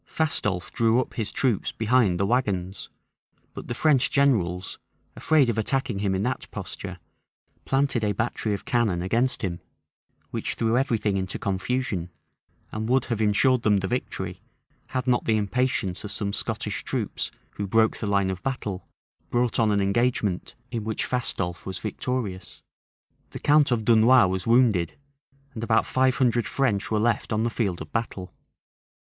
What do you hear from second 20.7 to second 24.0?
in which Fastolffe was victorious. The count of